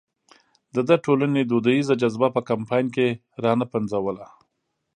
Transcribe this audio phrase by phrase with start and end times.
[0.73, 3.07] ده د ټولنې دودیزه جذبه په کمپاین کې
[3.43, 4.27] را نه پنځوله.